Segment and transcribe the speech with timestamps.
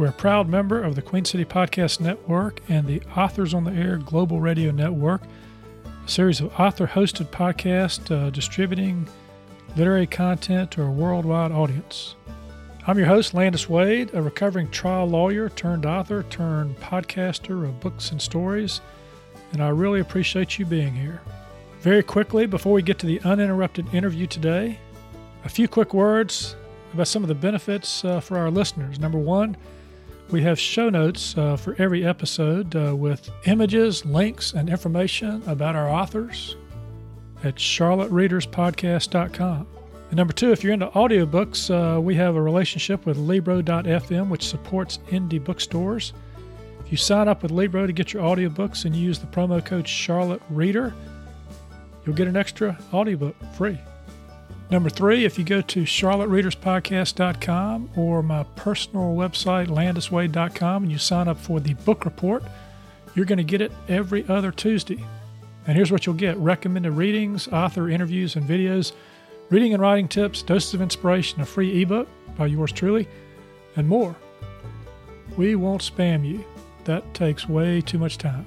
[0.00, 3.72] We're a proud member of the Queen City Podcast Network and the Authors on the
[3.72, 5.20] Air Global Radio Network,
[5.84, 9.06] a series of author hosted podcasts uh, distributing
[9.76, 12.14] literary content to a worldwide audience.
[12.86, 18.10] I'm your host, Landis Wade, a recovering trial lawyer turned author turned podcaster of books
[18.10, 18.80] and stories,
[19.52, 21.20] and I really appreciate you being here.
[21.82, 24.78] Very quickly, before we get to the uninterrupted interview today,
[25.44, 26.56] a few quick words
[26.94, 28.98] about some of the benefits uh, for our listeners.
[28.98, 29.58] Number one,
[30.32, 35.74] we have show notes uh, for every episode uh, with images, links, and information about
[35.74, 36.56] our authors
[37.42, 39.66] at charlottereaderspodcast.com.
[40.08, 44.46] And number two, if you're into audiobooks, uh, we have a relationship with Libro.fm, which
[44.46, 46.12] supports indie bookstores.
[46.84, 49.88] If you sign up with Libro to get your audiobooks and use the promo code
[49.88, 50.94] Charlotte Reader,
[52.04, 53.78] you'll get an extra audiobook free.
[54.70, 61.26] Number three, if you go to charlottereaderspodcast.com or my personal website, landiswade.com, and you sign
[61.26, 62.44] up for the book report,
[63.16, 65.04] you're going to get it every other Tuesday.
[65.66, 68.92] And here's what you'll get recommended readings, author interviews, and videos,
[69.50, 73.08] reading and writing tips, doses of inspiration, a free ebook by yours truly,
[73.74, 74.14] and more.
[75.36, 76.44] We won't spam you,
[76.84, 78.46] that takes way too much time.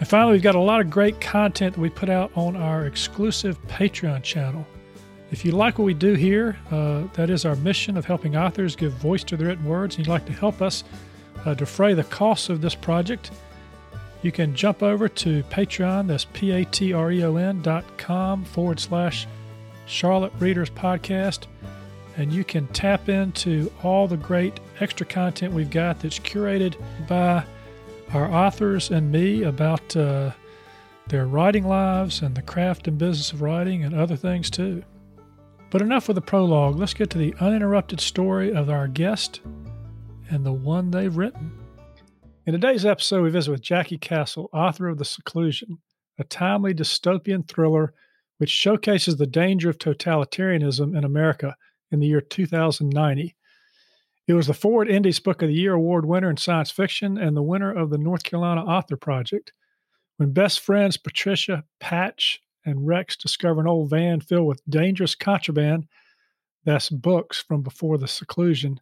[0.00, 2.86] And finally, we've got a lot of great content that we put out on our
[2.86, 4.66] exclusive Patreon channel.
[5.30, 8.76] If you like what we do here, uh, that is our mission of helping authors
[8.76, 10.84] give voice to their written words, and you'd like to help us
[11.44, 13.30] uh, defray the costs of this project,
[14.22, 17.84] you can jump over to Patreon, that's P A T R E O N dot
[17.98, 19.26] com forward slash
[19.86, 21.46] Charlotte Readers Podcast,
[22.16, 26.74] and you can tap into all the great extra content we've got that's curated
[27.06, 27.44] by
[28.14, 30.30] our authors and me about uh,
[31.08, 34.82] their writing lives and the craft and business of writing and other things too.
[35.76, 36.76] But enough with the prologue.
[36.76, 39.42] Let's get to the uninterrupted story of our guest
[40.30, 41.52] and the one they've written.
[42.46, 45.76] In today's episode, we visit with Jacqui Castle, author of The Seclusion,
[46.18, 47.92] a timely dystopian thriller
[48.38, 51.54] which showcases the danger of totalitarianism in America
[51.90, 53.36] in the year 2090.
[54.26, 57.36] It was the Foreword Indies Book of the Year award winner in science fiction and
[57.36, 59.52] the winner of the North Carolina Author Project.
[60.16, 65.86] When best friends Patricia, Patch, and Rexx discover an old van filled with dangerous contraband.
[66.64, 68.80] That's books from before the seclusion.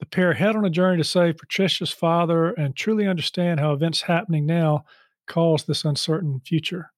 [0.00, 4.02] The pair head on a journey to save Patricia's father and truly understand how events
[4.02, 4.84] happening now
[5.26, 6.92] cause this uncertain future.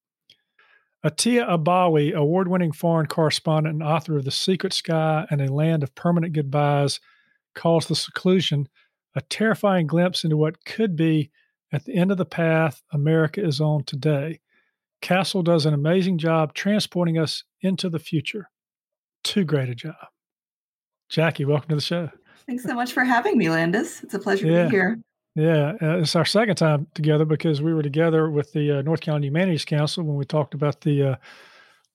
[1.03, 5.81] Atia Abawi, award winning foreign correspondent and author of The Secret Sky and A Land
[5.81, 6.99] of Permanent Goodbyes,
[7.55, 8.69] calls The Seclusion
[9.15, 11.31] a terrifying glimpse into what could be
[11.71, 14.39] at the end of the path America is on today.
[15.01, 18.49] Castle does an amazing job transporting us into the future.
[19.23, 19.95] Too great a job.
[21.11, 22.09] Jacqui, welcome to the show.
[22.47, 24.03] Thanks so much for having me, Landis.
[24.03, 24.63] It's a pleasure yeah.
[24.63, 24.99] to be here.
[25.35, 29.01] Yeah, uh, it's our second time together because we were together with the uh, North
[29.01, 31.15] Carolina Humanities Council when we talked about the uh,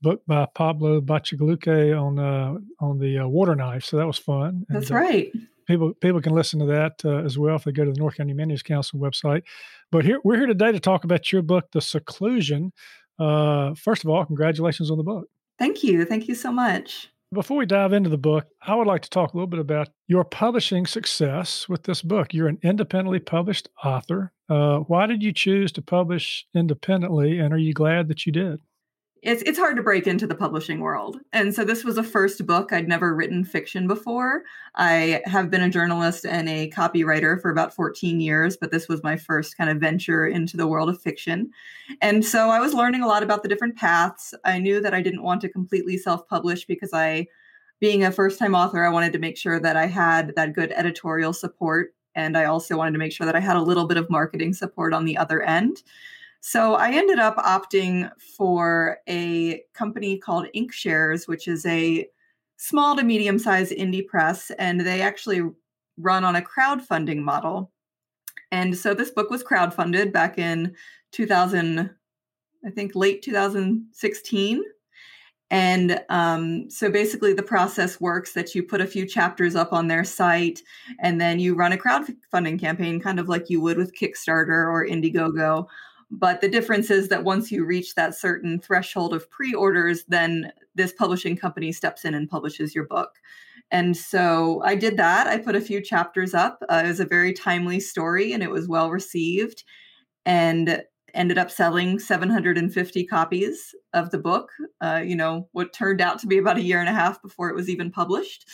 [0.01, 3.85] book by Pablo Bacigalupi on uh, on the uh, water knife.
[3.85, 4.65] So that was fun.
[4.69, 5.33] That's and, uh, right.
[5.67, 8.33] People people can listen to that as well if they go to the North Carolina
[8.33, 9.43] Humanities Council website.
[9.91, 12.73] But here we're here today to talk about your book, The Seclusion.
[13.19, 15.29] Uh, first of all, congratulations on the book.
[15.59, 16.05] Thank you.
[16.05, 17.09] Thank you so much.
[17.33, 19.89] Before we dive into the book, I would like to talk a little bit about
[20.07, 22.33] your publishing success with this book.
[22.33, 24.33] You're an independently published author.
[24.49, 28.61] Uh, why did you choose to publish independently, and are you glad that you did?
[29.23, 31.19] It's it's hard to break into the publishing world.
[31.33, 32.73] And so this was a first book.
[32.73, 34.43] I'd never written fiction before.
[34.75, 39.03] I have been a journalist and a copywriter for about 14 years, but this was
[39.03, 41.51] my first kind of venture into the world of fiction.
[42.01, 44.35] And so I was learning a lot about the different paths.
[44.45, 47.27] I knew that I didn't want to completely self-publish because I
[47.79, 51.33] being a first-time author, I wanted to make sure that I had that good editorial
[51.33, 54.11] support and I also wanted to make sure that I had a little bit of
[54.11, 55.83] marketing support on the other end.
[56.41, 62.09] So I ended up opting for a company called Inkshares, which is a
[62.57, 65.43] small to medium sized indie press, and they actually
[65.99, 67.73] run on a crowdfunding model.
[68.53, 70.75] And so this book was crowdfunded back in
[71.13, 71.91] 2000,
[72.65, 74.63] I think late 2016.
[75.51, 79.87] And um, so basically, the process works that you put a few chapters up on
[79.87, 80.61] their site
[81.01, 84.87] and then you run a crowdfunding campaign, kind of like you would with Kickstarter or
[84.87, 85.67] Indiegogo
[86.11, 90.53] But the difference is that once you reach that certain threshold of pre orders, then
[90.75, 93.11] this publishing company steps in and publishes your book.
[93.71, 95.27] And so I did that.
[95.27, 96.63] I put a few chapters up.
[96.69, 99.65] Uh, it was a very timely story and it was well received
[100.25, 100.83] and
[101.15, 104.51] ended up selling 750 copies of the book.
[104.81, 107.49] Uh, you know, what turned out to be about a year and a half before
[107.49, 108.49] it was even published.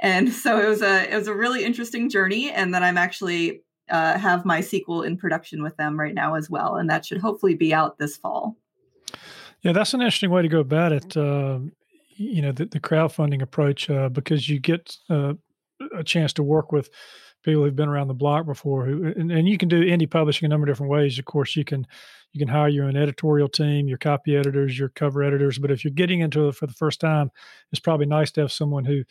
[0.00, 2.50] And so it was a it was a really interesting journey.
[2.50, 6.48] And then I'm actually uh, have my sequel in production with them right now as
[6.48, 8.56] well, and that should hopefully be out this fall.
[9.62, 11.16] Yeah, that's an interesting way to go about it.
[11.16, 11.60] Uh,
[12.16, 15.34] you know, the, the crowdfunding approach uh, because you get uh,
[15.94, 16.90] a chance to work with
[17.42, 18.84] people who've been around the block before.
[18.84, 21.18] Who and, and, you can do indie publishing a number of different ways.
[21.18, 21.86] Of course, you can
[22.32, 25.58] you can hire your own editorial team, your copy editors, your cover editors.
[25.58, 27.30] But if you're getting into it for the first time,
[27.72, 29.04] it's probably nice to have someone who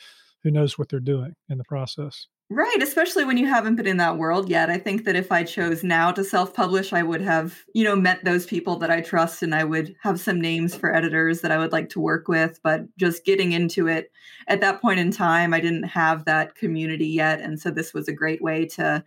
[0.43, 2.27] who knows what they're doing in the process.
[2.51, 4.71] Right, especially when you haven't been in that world yet.
[4.71, 8.25] I think that if I chose now to self-publish, I would have, you know, met
[8.25, 11.59] those people that I trust and I would have some names for editors that I
[11.59, 14.11] would like to work with, but just getting into it
[14.47, 18.07] at that point in time, I didn't have that community yet, and so this was
[18.07, 19.03] a great way to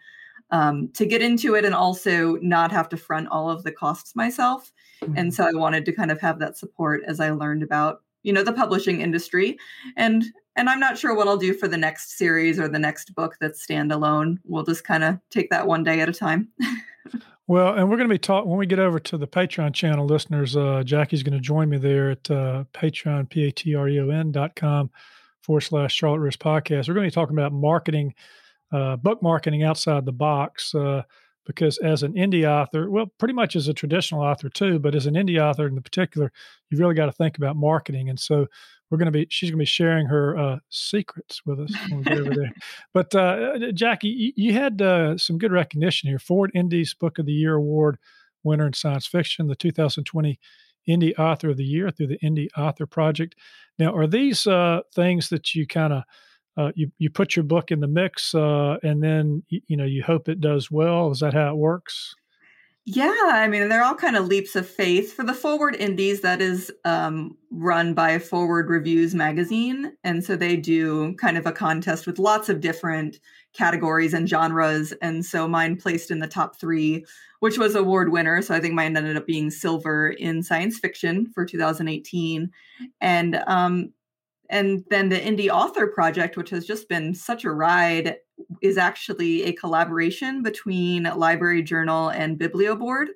[0.53, 4.15] um, to get into it and also not have to front all of the costs
[4.15, 4.71] myself.
[5.03, 5.17] Mm-hmm.
[5.17, 8.33] And so I wanted to kind of have that support as I learned about you
[8.33, 9.59] know the publishing industry
[9.97, 10.25] and
[10.57, 13.37] and I'm not sure what I'll do for the next series or the next book
[13.41, 14.39] that's standalone.
[14.45, 16.49] We'll just kind of take that one day at a time.
[17.47, 20.07] well, and we're going to be talking when we get over to the Patreon channel,
[20.07, 20.57] listeners.
[20.57, 24.01] Uh, Jacqui's going to join me there at uh, Patreon, P A T R E
[24.01, 24.91] O N dot com
[25.41, 26.89] forward slash Charlotte Risk podcast.
[26.89, 28.15] We're going to be talking about marketing,
[28.73, 30.75] uh, book marketing outside the box.
[30.75, 31.03] Uh,
[31.45, 35.07] because as an indie author, well, pretty much as a traditional author too, but as
[35.07, 36.31] an indie author in particular,
[36.71, 38.09] you've really got to think about marketing.
[38.09, 38.47] And so
[38.93, 42.01] we're going to be, she's going to be sharing her uh, secrets with us when
[42.01, 42.53] we get over there.
[42.93, 46.19] But uh, Jacqui, you, you had uh, some good recognition here.
[46.19, 47.97] Foreword Indies Book of the Year Award
[48.45, 50.39] winner in science fiction, the 2020
[50.87, 53.35] Indie Author of the Year through the Indie Author Project.
[53.79, 56.03] Now, are these uh, things that you kind of
[56.59, 59.87] uh, you you put your book in the mix uh, and then you, you, know
[59.87, 62.15] you hope it does well is that how it works
[62.85, 65.13] yeah i mean they're all kind of leaps of faith.
[65.13, 70.57] For the foreword indies that is um, run by foreword reviews magazine and so they
[70.57, 73.21] do kind of a contest with lots of different
[73.53, 77.05] categories and genres and so mine placed in the top three
[77.41, 81.31] which was award winner so i think mine ended up being silver in science fiction
[81.35, 82.51] for 2018
[83.01, 83.93] and um,
[84.53, 88.17] and then the Indie Author Project, which has just been such a ride,
[88.61, 93.09] is actually a collaboration between Library Journal and Biblioboard,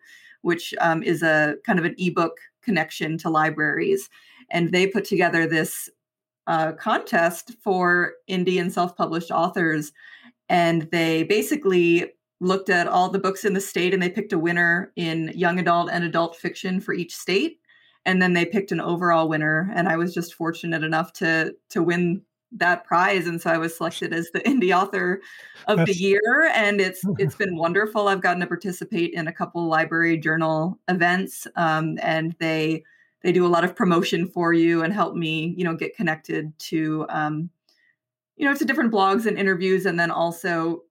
[0.43, 4.08] which um, is a kind of an ebook connection to libraries.
[4.50, 5.88] And they put together this
[6.46, 9.93] uh, contest for Indian self published authors.
[10.49, 14.38] And they basically looked at all the books in the state and they picked a
[14.38, 17.58] winner in young adult and adult fiction for each state
[18.05, 21.82] and then they picked an overall winner and i was just fortunate enough to to
[21.82, 22.20] win
[22.58, 25.20] that prize and so i was selected as the indie author
[25.67, 25.93] of That's...
[25.93, 28.08] the year and it's it's been wonderful.
[28.08, 32.85] I've gotten to participate in a couple library journal events um, and they
[33.23, 36.56] they do a lot of promotion for you and help me you know get connected
[36.58, 37.50] to um,
[38.37, 40.82] you know to different blogs and interviews and then also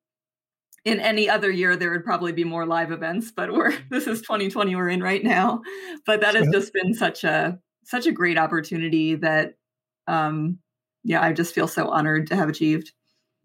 [0.84, 4.22] in any other year there would probably be more live events but we're this is
[4.22, 5.62] 2020 we're in right now.
[6.06, 9.56] But that has just been such a such a great opportunity that
[10.08, 10.60] um
[11.06, 12.92] yeah i just feel so honored to have achieved.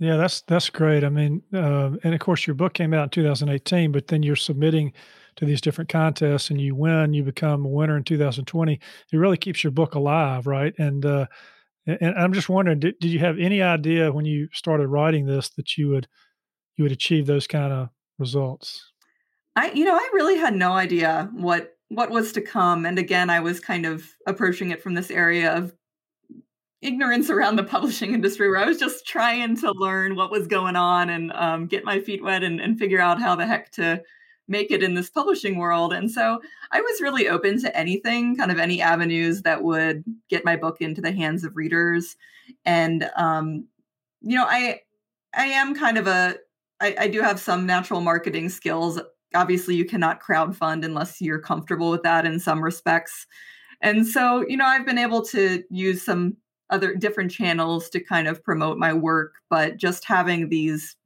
[0.01, 1.05] Yeah that's that's great.
[1.05, 4.35] I mean uh, and of course your book came out in 2018 but then you're
[4.35, 4.93] submitting
[5.37, 8.81] to these different contests and you win you become a winner in 2020
[9.13, 10.75] it really keeps your book alive right?
[10.79, 11.27] And uh
[11.87, 15.51] and i'm just wondering did, did you have any idea when you started writing this
[15.51, 16.09] that you would
[16.81, 18.91] you would achieve those kind of results?
[19.55, 23.29] I, you know, I really had no idea what what was to come, and again,
[23.31, 25.75] I was kind of approaching it from this area of
[26.83, 30.77] ignorance around the publishing industry, where I was just trying to learn what was going
[30.77, 34.03] on and um, get my feet wet and, and figure out how the heck to
[34.49, 35.93] make it in this publishing world.
[35.93, 36.41] And so
[36.73, 40.81] I was really open to anything, kind of any avenues that would get my book
[40.81, 42.17] into the hands of readers.
[42.65, 43.69] And um,
[44.21, 44.81] you know, I
[45.35, 46.37] I am kind of a
[46.81, 49.01] I, I do have some natural marketing skills.
[49.35, 53.27] Obviously, you cannot crowdfund unless you're comfortable with that in some respects.
[53.81, 56.37] And so, you know, I've been able to use some
[56.71, 60.97] other different channels to kind of promote my work, but just having these,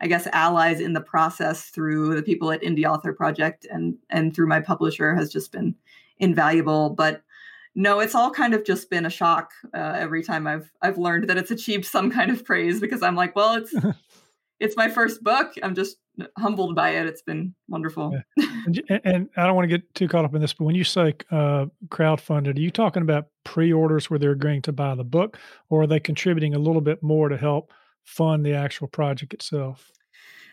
[0.00, 4.34] I guess, allies in the process through the people at Indie Author Project and and
[4.34, 5.74] through my publisher has just been
[6.18, 6.90] invaluable.
[6.90, 7.22] But
[7.74, 11.28] no, it's all kind of just been a shock uh, every time I've I've learned
[11.28, 13.74] that it's achieved some kind of praise because I'm like, well, it's
[14.60, 15.52] it's my first book.
[15.62, 15.96] I'm just
[16.38, 17.06] humbled by it.
[17.06, 18.12] It's been wonderful.
[18.36, 18.46] Yeah.
[18.66, 20.84] And, and, I don't want to get too caught up in this, but when you
[20.84, 25.38] say uh, crowdfunded, are you talking about pre-orders where they're agreeing to buy the book,
[25.68, 27.72] or are they contributing a little bit more to help
[28.04, 29.90] fund the actual project itself?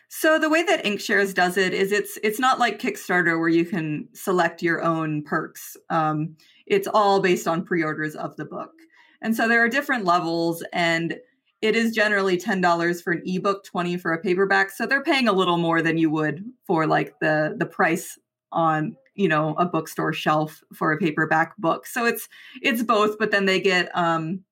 [0.08, 3.66] So the way that Inkshares does it is it's it's not like Kickstarter where you
[3.66, 5.76] can select your own perks.
[5.90, 8.72] Um, it's all based on pre-orders of the book,
[9.20, 11.18] and so there are different levels and
[11.60, 15.32] it is generally $10 for an ebook 20 for a paperback so they're paying a
[15.32, 18.18] little more than you would for like the the price
[18.52, 21.86] on you know a bookstore shelf for a paperback book.
[21.86, 22.28] So it's
[22.62, 24.44] it's both but then they get um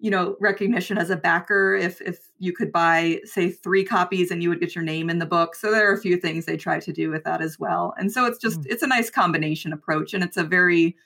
[0.00, 4.42] you know recognition as a backer if if you could buy say three copies and
[4.42, 5.54] you would get your name in the book.
[5.54, 7.94] So there are a few things they try to do with that as well.
[7.96, 8.66] And so it's just mm.
[8.68, 10.96] it's a nice combination approach and it's a very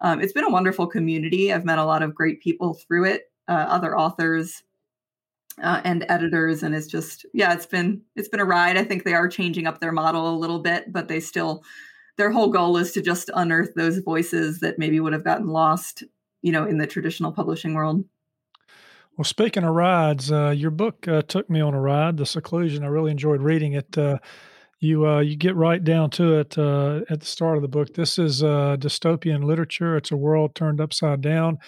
[0.00, 1.52] um, it's been a wonderful community.
[1.52, 4.62] I've met a lot of great people through it uh, other authors
[5.62, 8.76] uh, and editors and it's just yeah it's been it's been a ride.
[8.76, 11.62] I think they are changing up their model a little bit but they still
[12.16, 16.02] their whole goal is to just unearth those voices that maybe would have gotten lost
[16.42, 18.04] you know in the traditional publishing world.
[19.16, 22.82] Well speaking of rides uh, your book uh, took me on a ride the seclusion.
[22.82, 23.96] I really enjoyed reading it.
[23.96, 24.18] Uh,
[24.80, 27.94] you uh, you get right down to it uh, at the start of the book.
[27.94, 29.96] This is dystopian literature.
[29.96, 31.58] It's a world turned upside down.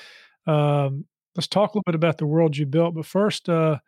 [0.46, 1.06] Um,
[1.36, 2.94] let's talk a little bit about the world you built.
[2.94, 3.78] But first, uh,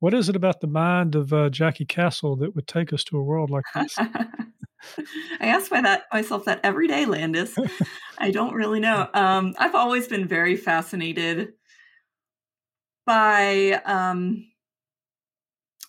[0.00, 3.18] what is it about the mind of uh, Jacqui Castle that would take us to
[3.18, 3.96] a world like this?
[5.40, 7.56] I ask my that myself that every day, Landis.
[8.18, 9.08] I don't really know.
[9.12, 11.54] Um, I've always been very fascinated
[13.06, 14.44] by um,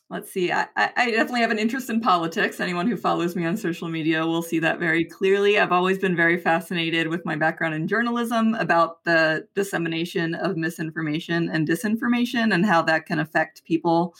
[0.09, 2.59] let's see I, I, definitely have an interest in politics.
[2.59, 5.59] Anyone who follows me on social media will see that very clearly.
[5.59, 11.49] I've always been very fascinated with my background in journalism about the dissemination of misinformation
[11.49, 14.15] and disinformation and how that can affect people.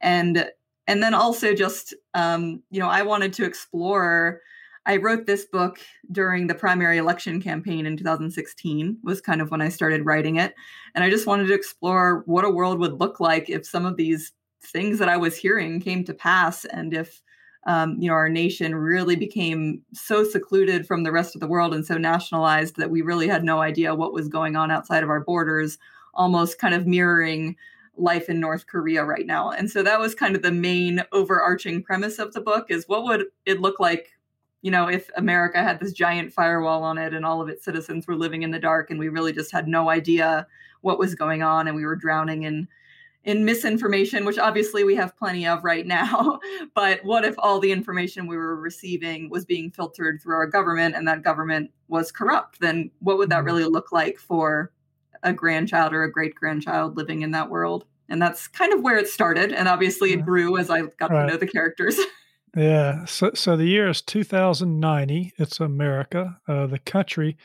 [0.00, 0.50] And
[0.86, 4.40] and then also just um, you know i wanted to explore
[4.86, 5.78] i wrote this book
[6.12, 10.54] during the primary election campaign in 2016 was kind of when i started writing it.
[10.94, 13.96] And i just wanted to explore what a world would look like if some of
[13.96, 14.32] these
[14.62, 17.22] things that I was hearing came to pass, and if
[17.66, 21.74] um, you know our nation really became so secluded from the rest of the world
[21.74, 25.10] and so nationalized that we really had no idea what was going on outside of
[25.10, 25.78] our borders,
[26.14, 27.56] almost kind of mirroring
[27.98, 29.50] life in North Korea right now.
[29.50, 33.04] And so that was kind of the main overarching premise of the book is what
[33.04, 34.16] would it look like
[34.62, 38.06] you know, if America had this giant firewall on it and all of its citizens
[38.06, 40.44] were living in the dark and we really just had no idea
[40.80, 42.66] what was going on and we were drowning in
[43.26, 46.38] in misinformation, which obviously we have plenty of right now.
[46.74, 50.94] but what if all the information we were receiving was being filtered through our government
[50.94, 52.60] and that government was corrupt?
[52.60, 53.46] Then what would that mm-hmm.
[53.46, 54.72] really look like for
[55.24, 57.84] a grandchild or a great grandchild living in that world?
[58.08, 59.52] And that's kind of where it started.
[59.52, 61.26] And obviously it grew as I got right.
[61.26, 61.98] to know the characters.
[62.56, 63.04] yeah.
[63.06, 65.32] So, so the year is 2090.
[65.36, 66.38] It's America.
[66.46, 67.36] Uh, the country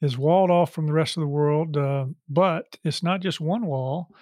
[0.00, 1.76] is walled off from the rest of the world.
[1.76, 4.14] Uh, but it's not just one wall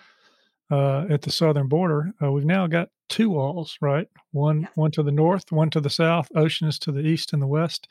[0.71, 2.13] uh, at the southern border.
[2.23, 4.09] Uh, we've now got two walls, right?
[4.33, 4.69] One yeah.
[4.75, 6.29] one to the north, one to the south.
[6.35, 7.89] Ocean is to the east and the west,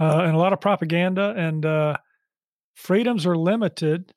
[0.00, 1.96] uh, and a lot of propaganda and uh,
[2.74, 4.12] freedoms are limited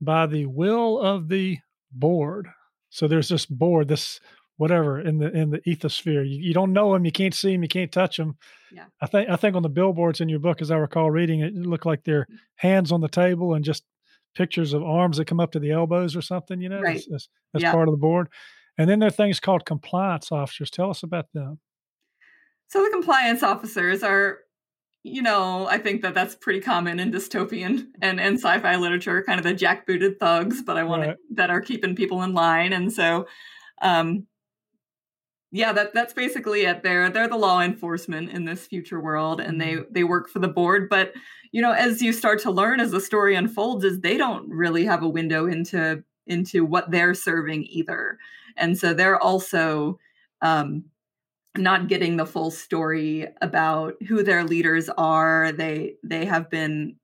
[0.00, 1.58] by the will of the
[1.92, 2.48] board.
[2.90, 4.20] So there's this board, this
[4.56, 6.28] whatever in the in the ethosphere.
[6.28, 8.36] You, you don't know them, you can't see them, you can't touch them.
[8.72, 8.84] Yeah.
[9.00, 11.54] I think I think on the billboards in your book, as I recall reading it,
[11.54, 12.36] it looked like they're mm.
[12.56, 13.84] hands on the table and just
[14.36, 16.96] pictures of arms that come up to the elbows or something, you know, right.
[16.96, 17.72] as, as, as yeah.
[17.72, 18.28] part of the board.
[18.78, 20.70] And then there are things called compliance officers.
[20.70, 21.58] Tell us about them.
[22.68, 24.38] So the compliance officers are,
[25.02, 29.38] you know, I think that that's pretty common in dystopian and, and sci-fi literature, kind
[29.38, 31.16] of the jackbooted thugs, but I want right.
[31.34, 32.72] that are keeping people in line.
[32.72, 33.26] And so,
[33.80, 34.26] um,
[35.56, 36.82] yeah, that that's basically it.
[36.82, 39.90] They're they're the law enforcement in this future world, and they mm-hmm.
[39.90, 40.90] they work for the board.
[40.90, 41.14] But
[41.50, 44.84] you know, as you start to learn as the story unfolds, is they don't really
[44.84, 48.18] have a window into into what they're serving either,
[48.58, 49.98] and so they're also
[50.42, 50.84] um,
[51.56, 55.52] not getting the full story about who their leaders are.
[55.52, 56.96] They they have been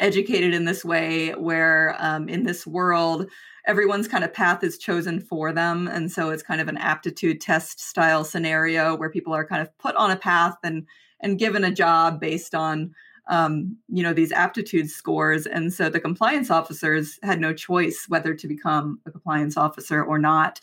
[0.00, 3.30] educated in this way where um, in this world
[3.66, 5.88] everyone's kind of path is chosen for them.
[5.88, 9.76] And so it's kind of an aptitude test style scenario where people are kind of
[9.78, 10.86] put on a path and
[11.20, 12.94] and given a job based on
[13.28, 15.46] um, you know these aptitude scores.
[15.46, 20.18] And so the compliance officers had no choice whether to become a compliance officer or
[20.18, 20.60] not.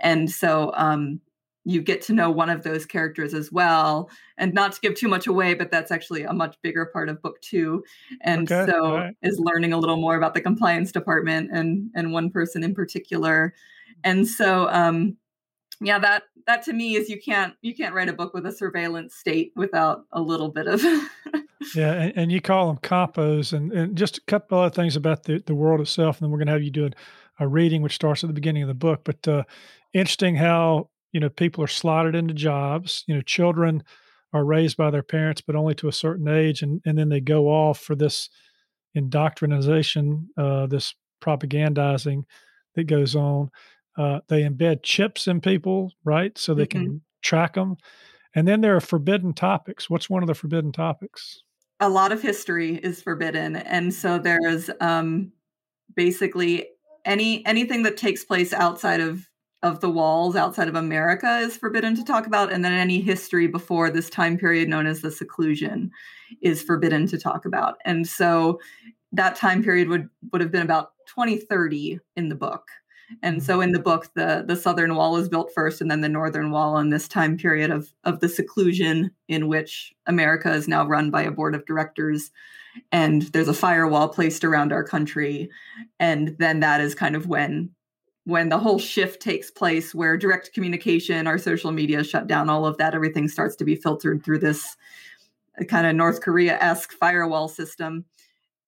[0.00, 1.20] And so um,
[1.66, 4.08] you get to know one of those characters as well
[4.38, 7.20] and not to give too much away but that's actually a much bigger part of
[7.20, 7.84] book two
[8.22, 9.16] and okay, so right.
[9.22, 13.52] is learning a little more about the compliance department and and one person in particular
[14.04, 15.16] and so um
[15.80, 18.52] yeah that that to me is you can't you can't write a book with a
[18.52, 20.82] surveillance state without a little bit of
[21.74, 25.24] yeah and, and, you call them compos and, and just a couple other things about
[25.24, 26.88] the, the world itself and then we're going to have you do
[27.40, 29.42] a reading which starts at the beginning of the book but uh,
[29.92, 33.82] interesting how you know people are slotted into jobs you know children
[34.32, 37.20] are raised by their parents but only to a certain age and, and then they
[37.20, 38.28] go off for this
[38.94, 42.22] indoctrination uh, this propagandizing
[42.74, 43.50] that goes on
[43.96, 46.36] uh, they embed chips in people, right?
[46.36, 46.84] So they mm-hmm.
[46.84, 47.76] can track them.
[48.34, 49.88] And then there are forbidden topics.
[49.88, 51.42] What's one of the forbidden topics?
[51.80, 53.56] A lot of history is forbidden.
[53.56, 55.32] And so there's um,
[55.94, 56.66] basically
[57.04, 59.26] any anything that takes place outside of
[59.62, 63.46] of the walls outside of America is forbidden to talk about, and then any history
[63.46, 65.90] before this time period known as the seclusion
[66.42, 67.76] is forbidden to talk about.
[67.84, 68.60] And so
[69.12, 72.68] that time period would would have been about 2030 in the book.
[73.22, 76.08] And so in the book, the the southern wall is built first, and then the
[76.08, 80.86] northern wall in this time period of of the seclusion in which America is now
[80.86, 82.30] run by a board of directors,
[82.90, 85.48] and there's a firewall placed around our country,
[86.00, 87.70] and then that is kind of when
[88.26, 92.66] when the whole shift takes place, where direct communication, our social media shut down, all
[92.66, 94.76] of that, everything starts to be filtered through this
[95.68, 98.04] kind of North Korea esque firewall system.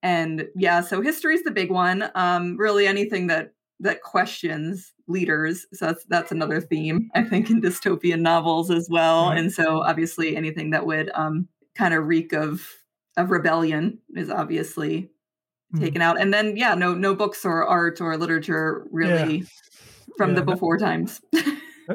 [0.00, 2.08] And yeah, so history is the big one.
[2.14, 5.66] Um, really, anything that that questions leaders.
[5.72, 9.30] So that's that's another theme I think in dystopian novels as well.
[9.30, 12.64] And so obviously anything that would um, kind of reek of
[13.16, 15.12] of rebellion is obviously mm-hmm.
[15.76, 16.20] Taken out.
[16.20, 19.46] And then yeah, no no books or art or literature really yeah.
[20.16, 21.20] from yeah, the before no, times.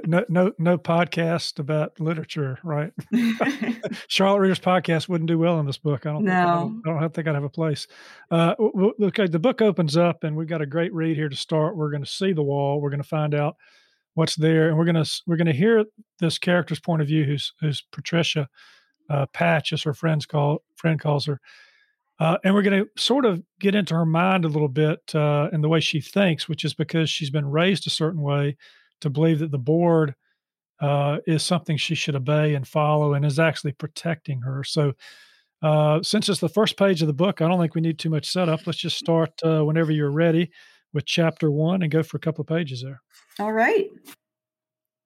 [0.05, 2.91] no no no podcast about literature, right?
[4.07, 6.05] Charlotte Reader's podcast wouldn't do well in this book.
[6.05, 6.25] I don't.
[6.25, 7.87] No, think, I, don't, I don't think I'd have a place.
[8.31, 8.55] Uh,
[9.01, 11.77] okay, the book opens up, and we've got a great read here to start.
[11.77, 12.81] We're going to see the wall.
[12.81, 13.55] We're going to find out
[14.15, 15.85] what's there, and we're going to we're going to hear
[16.19, 18.49] this character's point of view, who's who's Patricia
[19.09, 21.39] uh, Patch, as her friends call friend calls her.
[22.19, 25.49] Uh, and we're going to sort of get into her mind a little bit uh,
[25.51, 28.55] and the way she thinks, which is because she's been raised a certain way
[29.01, 30.15] to believe that the board
[30.79, 34.63] uh, is something she should obey and follow and is actually protecting her.
[34.63, 34.93] So,
[35.61, 38.09] uh, since it's the first page of the book, I don't think we need too
[38.09, 38.67] much setup.
[38.67, 40.51] Let's just start uh, whenever you're ready
[40.93, 43.01] with chapter one and go for a couple of pages there.
[43.39, 43.87] All right.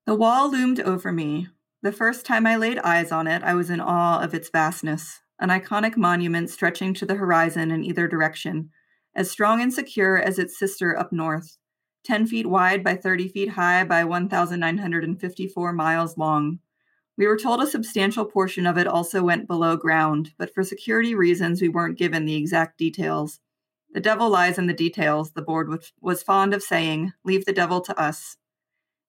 [0.07, 1.47] The wall loomed over me.
[1.83, 5.19] The first time I laid eyes on it, I was in awe of its vastness,
[5.39, 8.69] an iconic monument stretching to the horizon in either direction,
[9.15, 11.57] as strong and secure as its sister up north.
[12.03, 16.59] 10 feet wide by 30 feet high by 1,954 miles long.
[17.17, 21.15] We were told a substantial portion of it also went below ground, but for security
[21.15, 23.39] reasons, we weren't given the exact details.
[23.91, 25.69] The devil lies in the details, the board
[25.99, 27.13] was fond of saying.
[27.23, 28.37] Leave the devil to us.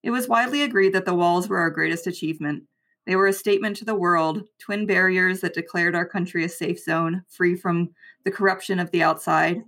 [0.02, 2.64] It was widely agreed that the walls were our greatest achievement.
[3.08, 6.78] They were a statement to the world, twin barriers that declared our country a safe
[6.78, 7.88] zone, free from
[8.24, 9.62] the corruption of the outside.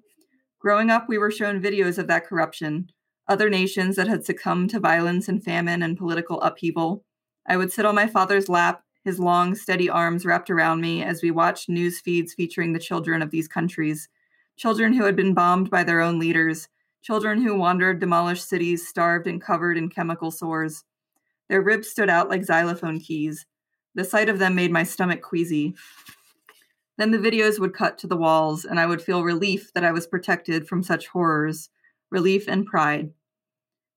[0.59, 2.91] Growing up, we were shown videos of that corruption,
[3.29, 7.03] other nations that had succumbed to violence and famine and political upheaval.
[7.49, 11.23] I would sit on my father's lap, his long, steady arms wrapped around me as
[11.23, 14.11] we watched news feeds featuring the children of these countries
[14.59, 16.69] children who had been bombed by their own leaders,
[17.01, 20.85] children who wandered demolished cities, starved and covered in chemical sores.
[21.51, 23.45] Their ribs stood out like xylophone keys.
[23.97, 25.75] The sight of them made my stomach queasy.
[26.97, 29.91] Then the videos would cut to the walls, and I would feel relief that I
[29.91, 31.69] was protected from such horrors,
[32.09, 33.11] relief and pride.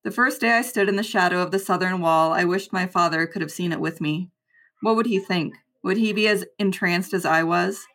[0.03, 2.87] The first day I stood in the shadow of the southern wall, I wished my
[2.87, 4.31] father could have seen it with me.
[4.81, 5.53] What would he think?
[5.83, 7.85] Would he be as entranced as I was?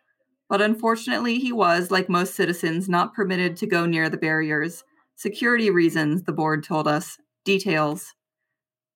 [0.49, 4.85] But unfortunately, he was, like most citizens, not permitted to go near the barriers.
[5.17, 7.19] Security reasons, the board told us.
[7.45, 8.15] Details.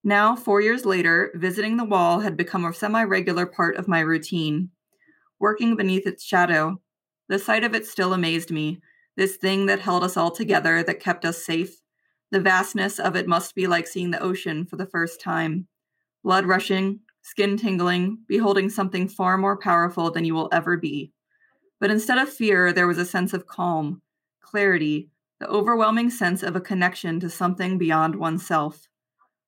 [0.04, 4.00] Now, four years later, visiting the wall had become a semi regular part of my
[4.00, 4.70] routine.
[5.38, 6.80] Working beneath its shadow,
[7.28, 8.80] the sight of it still amazed me.
[9.16, 11.80] This thing that held us all together, that kept us safe,
[12.32, 15.68] the vastness of it must be like seeing the ocean for the first time.
[16.24, 21.12] Blood rushing, skin tingling, beholding something far more powerful than you will ever be.
[21.78, 24.02] But instead of fear, there was a sense of calm,
[24.40, 25.10] clarity,
[25.40, 28.88] the overwhelming sense of a connection to something beyond oneself.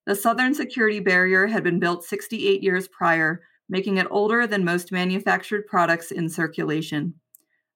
[0.06, 4.92] The Southern Security Barrier had been built 68 years prior, making it older than most
[4.92, 7.14] manufactured products in circulation.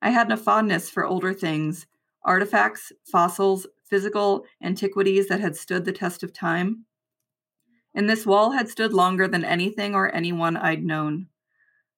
[0.03, 1.87] I had a fondness for older things,
[2.23, 6.85] artifacts, fossils, physical antiquities that had stood the test of time.
[7.95, 11.29] And this wall had stood longer than anything or anyone I'd known.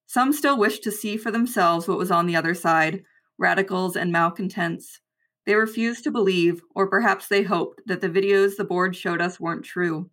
[0.07, 3.03] Some still wished to see for themselves what was on the other side
[3.39, 5.01] radicals and malcontents.
[5.47, 9.41] They refused to believe, or perhaps they hoped, that the videos the board showed us
[9.41, 10.11] weren't true.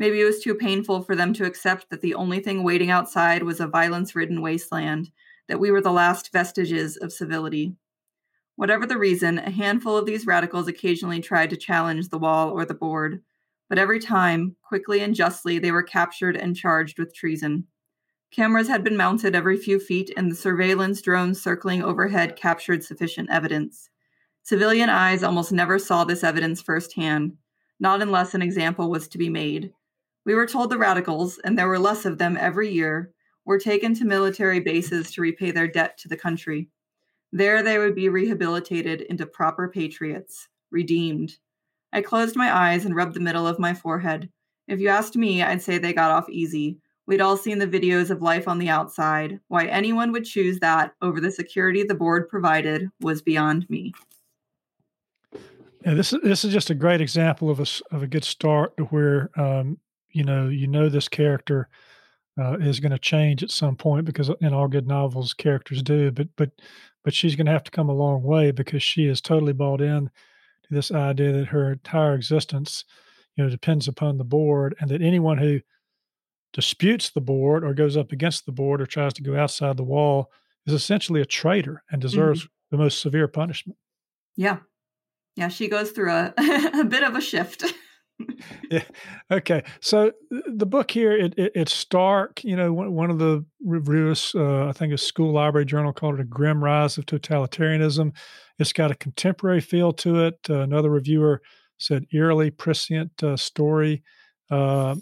[0.00, 3.42] Maybe it was too painful for them to accept that the only thing waiting outside
[3.42, 5.10] was a violence ridden wasteland,
[5.46, 7.74] that we were the last vestiges of civility.
[8.56, 12.64] Whatever the reason, a handful of these radicals occasionally tried to challenge the wall or
[12.64, 13.22] the board,
[13.68, 17.66] but every time, quickly and justly, they were captured and charged with treason.
[18.30, 23.28] Cameras had been mounted every few feet, and the surveillance drones circling overhead captured sufficient
[23.28, 23.90] evidence.
[24.44, 27.36] Civilian eyes almost never saw this evidence firsthand,
[27.78, 29.74] not unless an example was to be made.
[30.24, 33.12] We were told the radicals, and there were less of them every year,
[33.44, 36.68] were taken to military bases to repay their debt to the country.
[37.32, 41.36] There they would be rehabilitated into proper patriots, redeemed.
[41.92, 44.30] I closed my eyes and rubbed the middle of my forehead.
[44.68, 46.78] If you asked me, I'd say they got off easy.
[47.06, 49.40] We'd all seen the videos of life on the outside.
[49.48, 53.92] Why anyone would choose that over the security the board provided was beyond me.
[55.84, 58.76] Yeah, this is this is just a great example of a of a good start
[58.76, 59.78] to where um,
[60.12, 61.68] you know you know this character
[62.38, 66.10] uh, is going to change at some point because in all good novels characters do,
[66.10, 66.50] but but
[67.04, 69.80] but she's going to have to come a long way because she is totally bought
[69.80, 70.10] in
[70.62, 72.84] to this idea that her entire existence,
[73.36, 75.60] you know, depends upon the board, and that anyone who
[76.52, 79.84] disputes the board or goes up against the board or tries to go outside the
[79.84, 80.30] wall
[80.66, 82.76] is essentially a traitor and deserves mm-hmm.
[82.76, 83.78] the most severe punishment.
[84.36, 84.58] Yeah.
[85.36, 86.34] Yeah, she goes through a,
[86.80, 87.64] a bit of a shift.
[88.70, 88.82] yeah.
[89.30, 89.62] Okay.
[89.80, 92.42] So the book here, it, it, it's stark.
[92.44, 96.20] You know, one, of the reviewers, uh, I think a school library journal called it
[96.20, 98.12] a grim rise of totalitarianism.
[98.58, 100.38] It's got a contemporary feel to it.
[100.48, 101.42] Uh, another reviewer
[101.78, 104.02] said eerily prescient uh, story.
[104.50, 104.96] Uh,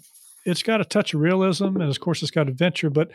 [0.45, 2.89] it's got a touch of realism, and of course, it's got adventure.
[2.89, 3.11] But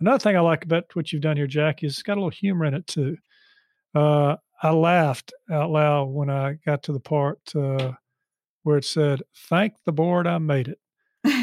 [0.00, 2.30] another thing I like about what you've done here, Jacqui, is it's got a little
[2.30, 3.16] humor in it too.
[3.94, 7.92] Uh, I laughed out loud when I got to the part uh,
[8.66, 10.80] where it said, "Thank the board, I made it."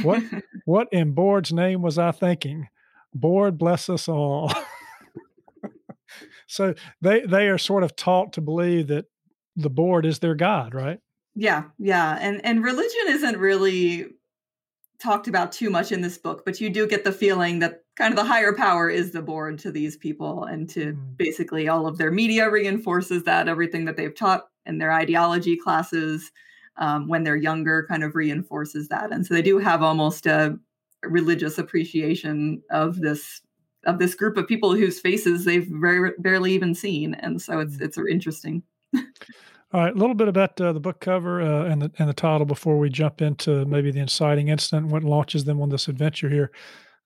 [0.03, 0.21] What
[0.65, 2.67] what in board's name was I thinking?
[3.13, 4.51] Board bless us all.
[6.47, 9.05] so they they are sort of taught to believe that
[9.55, 10.99] the board is their god, right?
[11.33, 14.07] Yeah, yeah, and and religion isn't really
[14.99, 18.12] talked about too much in this book, but you do get the feeling that kind
[18.12, 21.17] of the higher power is the board to these people, and to mm.
[21.17, 26.29] basically all of their media reinforces that everything that they've taught in their ideology classes
[26.77, 30.57] um, when they're younger kind of reinforces that, and so they do have almost a
[31.03, 33.41] religious appreciation of this
[33.86, 37.77] of this group of people whose faces they've very barely even seen, and so it's
[37.77, 37.81] mm.
[37.81, 38.63] it's interesting.
[39.73, 42.13] All right, a little bit about uh, the book cover uh, and the and the
[42.13, 46.29] title before we jump into maybe the inciting incident, what launches them on this adventure
[46.29, 46.51] here.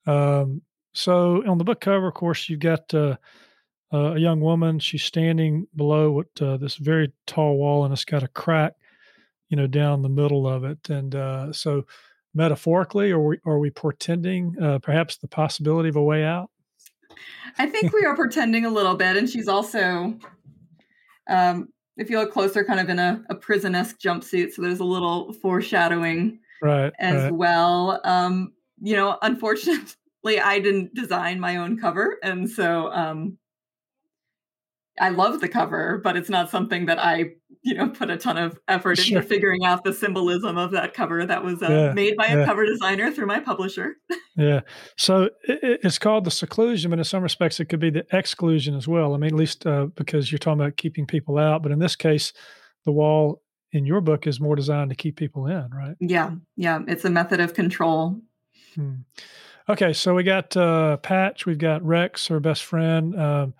[0.06, 0.60] Um,
[0.92, 3.16] so, on the book cover, of course, you've got uh,
[3.90, 4.78] uh a young woman.
[4.80, 8.74] She's standing below what uh, this very tall wall, and it's got a crack,
[9.48, 10.90] you know, down the middle of it.
[10.90, 11.84] And uh, so,
[12.34, 16.50] metaphorically, are we are we portending perhaps the possibility of a way out?
[17.58, 20.18] I think we are pretending a little bit, and she's also.
[21.28, 24.52] Um, if you look closer, kind of in a, a prison esque jumpsuit.
[24.52, 27.34] So there's a little foreshadowing right, as right.
[27.34, 28.00] well.
[28.04, 32.18] Um, you know, unfortunately, I didn't design my own cover.
[32.22, 33.36] And so um,
[35.00, 37.32] I love the cover, but it's not something that I,
[37.68, 39.18] you know, put a ton of effort sure.
[39.18, 41.26] into figuring out the symbolism of that cover.
[41.26, 43.96] That was uh, yeah, made by a cover designer through my publisher.
[44.36, 44.60] yeah.
[44.96, 48.74] So it, it's called the seclusion, but in some respects, it could be the exclusion
[48.74, 49.14] as well.
[49.14, 51.94] I mean, at least uh, because you're talking about keeping people out, but in this
[51.94, 52.32] case,
[52.86, 55.94] the wall in your book is more designed to keep people in, right?
[56.00, 56.30] Yeah.
[56.56, 56.80] Yeah.
[56.88, 58.18] It's a method of control.
[58.74, 58.94] Hmm.
[59.68, 59.92] Okay.
[59.92, 63.14] So we got uh, Patch, we've got Rexx, her best friend.
[63.20, 63.54] Um,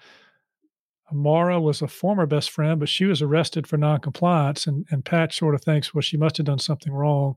[1.13, 4.67] Amara was a former best friend, but she was arrested for noncompliance.
[4.67, 7.37] And, and Patch sort of thinks, well, she must have done something wrong,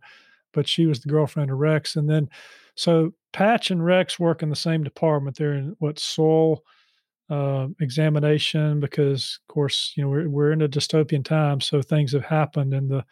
[0.51, 1.95] but she was the girlfriend of Rexx.
[1.95, 2.29] And then,
[2.75, 5.38] so Patch and Rexx work in the same department.
[5.38, 6.63] They're in what soil
[7.29, 12.12] uh, examination because, of course, you know we're we're in a dystopian time, so things
[12.12, 13.05] have happened and the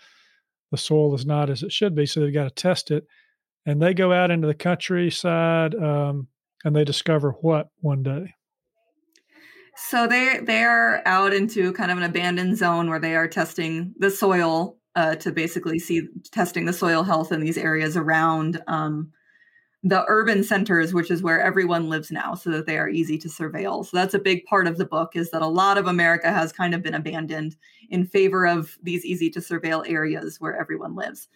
[0.72, 2.06] the soil is not as it should be.
[2.06, 3.08] So they've got to test it,
[3.66, 6.28] and they go out into the countryside um,
[6.66, 8.36] and they discover what one day.
[9.88, 13.94] So they they are out into kind of an abandoned zone where they are testing
[13.98, 19.12] the soil uh, to basically see testing the soil health in these areas around um,
[19.82, 23.30] the urban centers, which is where everyone lives now, so that they are easy to
[23.30, 23.86] surveil.
[23.86, 26.52] So that's a big part of the book is that a lot of America has
[26.52, 27.56] kind of been abandoned
[27.90, 31.30] in favor of these easy to surveil areas where everyone lives.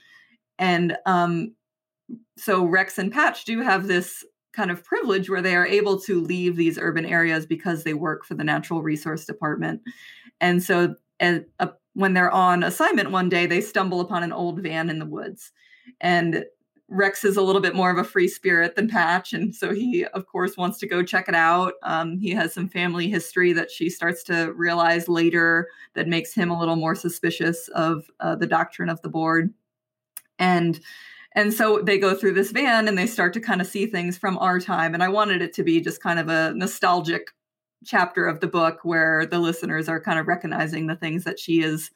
[0.59, 1.55] And um,
[2.37, 6.21] so Rexx and Patch do have this kind of privilege where they are able to
[6.21, 9.81] leave these urban areas because they work for the natural resource department.
[10.39, 11.41] And so as,
[11.93, 15.51] when they're on assignment one day, they stumble upon an old van in the woods.
[16.01, 16.45] And
[16.91, 20.05] Rexx is a little bit more of a free spirit than Patch, and so he,
[20.05, 21.73] of course, wants to go check it out.
[21.81, 26.51] Um, he has some family history that she starts to realize later that makes him
[26.51, 29.53] a little more suspicious of uh, the doctrine of the board,
[30.37, 30.81] and
[31.35, 34.17] and so they go through this van and they start to kind of see things
[34.17, 34.93] from our time.
[34.93, 37.31] And I wanted it to be just kind of a nostalgic
[37.85, 41.61] chapter of the book where the listeners are kind of recognizing the things that she
[41.61, 41.91] is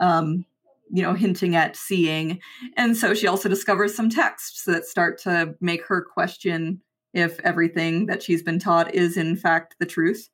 [0.00, 0.44] um,
[0.90, 2.40] you know hinting at seeing
[2.76, 6.80] and so she also discovers some texts that start to make her question
[7.14, 10.28] if everything that she's been taught is in fact the truth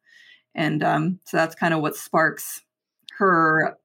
[0.54, 2.62] and um, so that's kind of what sparks
[3.16, 3.76] her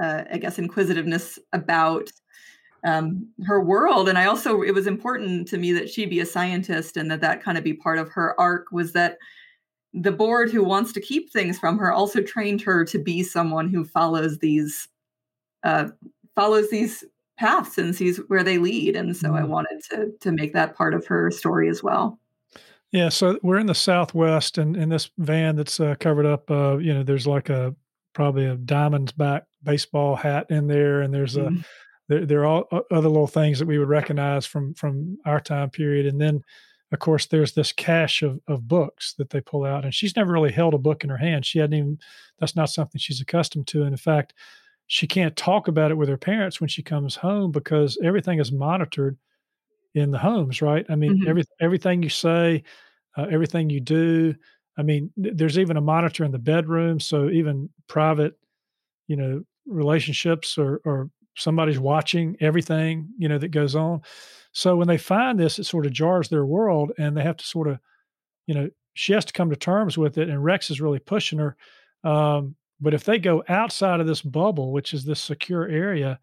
[0.00, 2.10] uh, i guess inquisitiveness about
[2.86, 6.26] um, her world and i also it was important to me that she be a
[6.26, 9.18] scientist and that that kind of be part of her arc was that
[9.92, 13.68] the board who wants to keep things from her also trained her to be someone
[13.68, 14.88] who follows these
[15.64, 15.88] uh,
[16.36, 17.02] follows these
[17.38, 19.50] paths and sees where they lead and so i mm-hmm.
[19.50, 22.18] wanted to to make that part of her story as well
[22.92, 26.76] yeah so we're in the southwest and in this van that's uh, covered up uh,
[26.76, 27.74] you know there's like a
[28.14, 31.60] probably a Diamondbacks baseball hat in there and there's mm-hmm.
[32.08, 35.70] There, there are all other little things that we would recognize from from our time
[35.70, 36.42] period and then
[36.92, 40.32] of course, there's this cache of, of books that they pull out, and she's never
[40.32, 41.44] really held a book in her hand.
[41.44, 41.98] She hadn't even,
[42.38, 43.82] that's not something she's accustomed to.
[43.82, 44.34] And in fact,
[44.86, 48.52] she can't talk about it with her parents when she comes home because everything is
[48.52, 49.18] monitored
[49.94, 50.86] in the homes, right?
[50.88, 51.28] I mean, mm-hmm.
[51.28, 52.62] every, everything you say,
[53.16, 54.36] uh, everything you do.
[54.78, 57.00] I mean, th- there's even a monitor in the bedroom.
[57.00, 58.38] So even private,
[59.08, 64.00] you know, relationships or, or somebody's watching everything, you know, that goes on.
[64.52, 67.44] So when they find this, it sort of jars their world and they have to
[67.44, 67.78] sort of,
[68.46, 70.30] you know, she has to come to terms with it.
[70.30, 71.56] And Rexx is really pushing her.
[72.02, 76.18] Um, but if they go outside of this bubble, which is this secure area,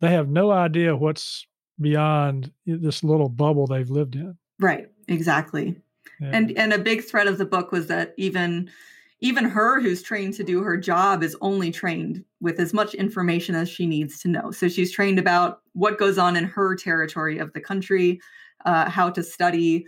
[0.00, 1.46] they have no idea what's
[1.80, 4.36] beyond this little bubble they've lived in.
[4.58, 4.88] Right.
[5.08, 5.76] Exactly.
[6.20, 6.30] Yeah.
[6.32, 8.70] And and a big thread of the book was that even
[9.20, 13.54] even her who's trained to do her job is only trained with as much information
[13.54, 14.50] as she needs to know.
[14.50, 18.20] So she's trained about what goes on in her territory of the country
[18.64, 19.86] uh, how to study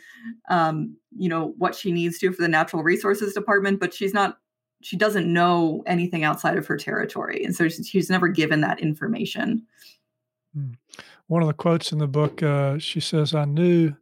[0.49, 4.38] um, you know what she needs to for the natural resources department but she's not
[4.83, 7.45] she doesn't know anything outside of her territory.
[7.45, 9.64] And so she's never given that information.
[10.55, 10.73] Hmm.
[11.29, 13.95] one of the quotes in the book uh, she says i knew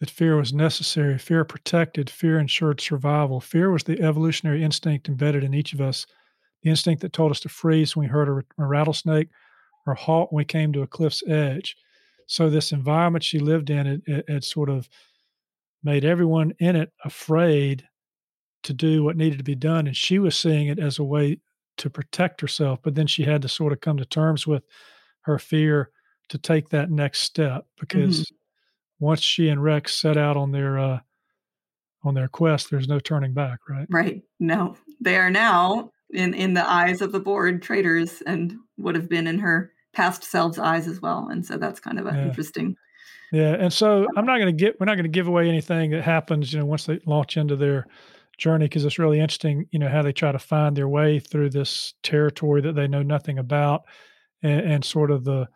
[0.00, 1.18] that fear was necessary.
[1.18, 3.40] Fear protected, fear ensured survival.
[3.40, 6.06] Fear was the evolutionary instinct embedded in each of us,
[6.62, 9.28] the instinct that told us to freeze when we heard a, a rattlesnake
[9.86, 11.76] or halt when we came to a cliff's edge.
[12.26, 14.88] So, this environment she lived in, it, it, it sort of
[15.82, 17.86] made everyone in it afraid
[18.62, 19.86] to do what needed to be done.
[19.86, 21.38] And she was seeing it as a way
[21.76, 22.80] to protect herself.
[22.82, 24.64] But then she had to sort of come to terms with
[25.22, 25.90] her fear
[26.30, 28.34] to take that next step because mm-hmm
[29.04, 31.00] once she and Rexx set out on their uh,
[32.02, 33.86] on their quest, there's no turning back, right?
[33.90, 34.22] Right.
[34.40, 39.08] No, they are now in in the eyes of the board traitors, and would have
[39.08, 41.28] been in her past selves' eyes as well.
[41.30, 42.24] And so that's kind of yeah.
[42.24, 42.76] interesting.
[43.32, 45.90] Yeah, and so I'm not going to get we're not going to give away anything
[45.90, 47.86] that happens, you know, once they launch into their
[48.38, 51.50] journey because it's really interesting, you know, how they try to find their way through
[51.50, 53.84] this territory that they know nothing about,
[54.42, 55.48] and, and sort of the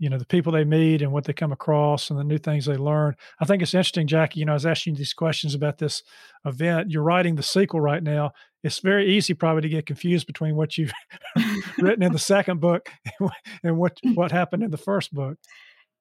[0.00, 2.64] you know the people they meet and what they come across and the new things
[2.64, 3.14] they learn.
[3.38, 6.02] I think it's interesting jacqui you know i was asking you these questions about this
[6.44, 6.90] event.
[6.90, 8.32] You're writing the sequel right now.
[8.64, 10.92] It's very easy probably to get confused between what you've
[11.78, 12.88] written in the second book
[13.62, 15.38] and what what happened in the first book.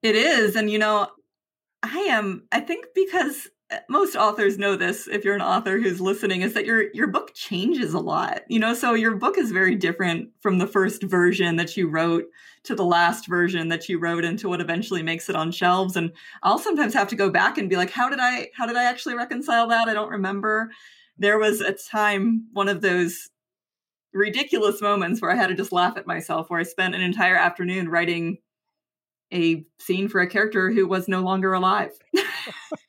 [0.01, 1.07] It is and you know
[1.83, 3.47] i am i think because
[3.87, 7.33] most authors know this if you're an author who's listening is that your your book
[7.35, 8.73] changes a lot you know?
[8.73, 12.25] So your book is very different from the first version that you wrote
[12.63, 15.95] to the last version that you wrote into what eventually makes it on shelves.
[15.95, 16.11] And
[16.43, 18.83] i'll sometimes have to go back and be like how did i how did i
[18.83, 19.87] actually reconcile that?
[19.87, 20.71] I don't remember.
[21.17, 23.29] There was a time one of those
[24.13, 27.35] ridiculous moments where i had to just laugh at myself where i spent an entire
[27.35, 28.39] afternoon writing
[29.31, 31.91] a scene for a character who was no longer alive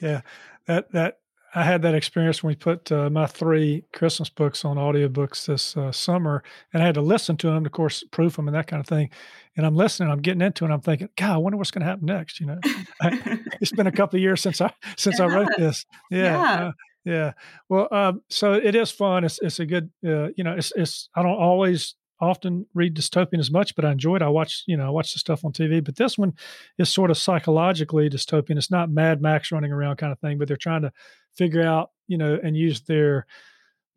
[0.00, 0.22] Yeah,
[0.66, 1.18] that that
[1.54, 5.76] I had that experience when we put uh, my three Christmas books on audiobooks this
[5.76, 8.66] uh, summer, and I had to listen to them, of course, proof them and that
[8.66, 9.10] kind of thing.
[9.56, 11.88] And I'm listening, I'm getting into it, I'm thinking, God, I wonder what's going to
[11.88, 12.38] happen next.
[12.38, 12.58] You know,
[13.02, 15.24] I, it's been a couple of years since I since yeah.
[15.24, 15.86] I wrote this.
[16.10, 16.64] Yeah, yeah.
[16.66, 16.72] Uh,
[17.04, 17.32] yeah.
[17.70, 19.24] Well, um, so it is fun.
[19.24, 21.08] It's it's a good, uh, you know, it's it's.
[21.14, 24.22] I don't always often read dystopian as much, but I enjoy it.
[24.22, 25.84] I watch, you know, I watch the stuff on TV.
[25.84, 26.34] But this one
[26.78, 28.56] is sort of psychologically dystopian.
[28.56, 30.92] It's not Mad Max running around kind of thing, but they're trying to
[31.34, 33.26] figure out, you know, and use their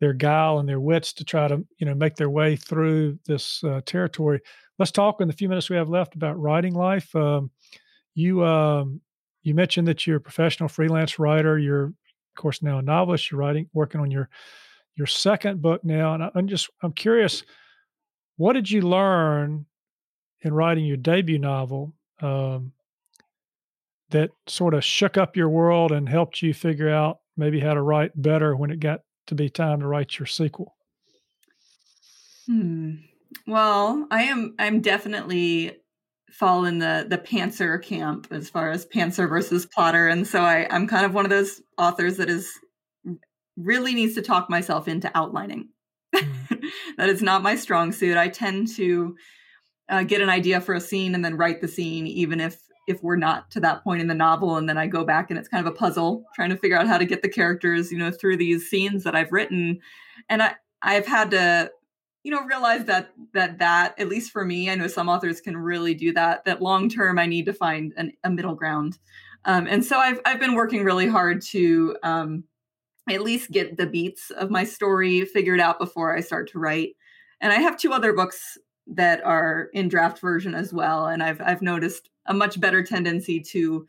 [0.00, 3.62] their guile and their wits to try to you know make their way through this
[3.62, 4.40] uh, territory.
[4.78, 7.14] Let's talk in the few minutes we have left about writing life.
[7.14, 7.52] Um,
[8.14, 9.00] you um,
[9.42, 11.56] you mentioned that you're a professional freelance writer.
[11.56, 11.94] You're of
[12.36, 13.30] course now a novelist.
[13.30, 14.28] You're writing, working on your
[14.96, 17.44] your second book now, and I'm just I'm curious,
[18.36, 19.66] what did you learn
[20.40, 22.72] in writing your debut novel um,
[24.10, 27.82] that sort of shook up your world and helped you figure out maybe how to
[27.82, 30.76] write better when it got to be time to write your sequel?
[32.46, 32.96] Hmm.
[33.46, 35.78] Well, I am I'm definitely
[36.30, 40.66] fall in the the pantser camp as far as pantser versus plotter and so I
[40.70, 42.50] I'm kind of one of those authors that is
[43.56, 45.68] really needs to talk myself into outlining.
[46.14, 46.61] Mm.
[46.96, 48.16] that is not my strong suit.
[48.16, 49.16] I tend to
[49.88, 52.58] uh, get an idea for a scene and then write the scene even if
[52.88, 55.38] if we're not to that point in the novel and then i go back and
[55.38, 57.98] it's kind of a puzzle trying to figure out how to get the characters you
[57.98, 59.78] know through these scenes that i've written
[60.28, 61.70] and i i've had to
[62.24, 65.56] you know realize that that that at least for me i know some authors can
[65.56, 68.98] really do that that long term i need to find an, a middle ground
[69.44, 72.44] um, and so i've i've been working really hard to um,
[73.10, 76.96] at least get the beats of my story figured out before i start to write.
[77.40, 81.40] And i have two other books that are in draft version as well and i've
[81.40, 83.86] i've noticed a much better tendency to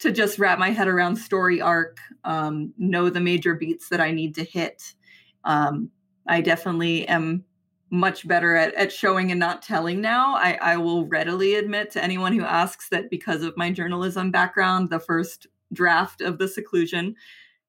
[0.00, 4.10] to just wrap my head around story arc um, know the major beats that i
[4.10, 4.94] need to hit.
[5.44, 5.90] Um,
[6.26, 7.44] i definitely am
[7.90, 10.34] much better at, at showing and not telling now.
[10.34, 14.90] I, I will readily admit to anyone who asks that because of my journalism background
[14.90, 17.14] the first draft of the seclusion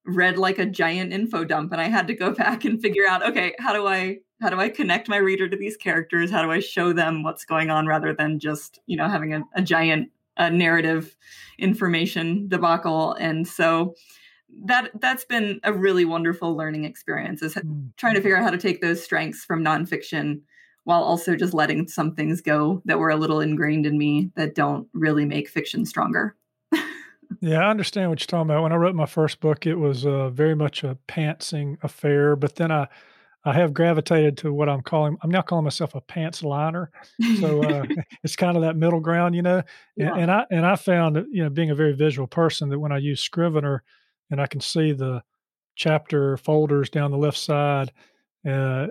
[0.06, 3.26] read like a giant info dump and i had to go back and figure out
[3.26, 6.30] okay how do i how do I connect my reader to these characters?
[6.30, 9.44] How do I show them what's going on rather than just, you know, having a,
[9.56, 11.16] a giant uh, narrative
[11.58, 13.14] information debacle?
[13.14, 13.96] And so
[14.66, 17.90] that that's been a really wonderful learning experience is mm.
[17.98, 20.42] trying to figure out how to take those strengths from nonfiction
[20.84, 24.54] while also just letting some things go that were a little ingrained in me that
[24.54, 26.36] don't really make fiction stronger.
[27.42, 28.64] Yeah, I understand what you're talking about.
[28.64, 32.56] When I wrote my first book, it was uh, very much a pantsing affair, but
[32.56, 32.88] then I
[33.48, 35.18] I have gravitated to what I'm calling.
[35.22, 36.90] I'm now calling myself a pants liner.
[37.40, 37.86] So uh,
[38.24, 39.58] it's kind of that middle ground, you know.
[39.58, 39.66] And,
[39.98, 40.16] yeah.
[40.16, 42.92] and, I and I found that you know being a very visual person that when
[42.92, 43.84] I use Scrivener
[44.32, 45.24] and I can see the
[45.76, 47.92] chapter folders down the left side,
[48.50, 48.88] uh,